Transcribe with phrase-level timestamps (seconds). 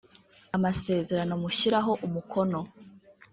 [0.55, 2.59] amasezerano mushyiraho umukono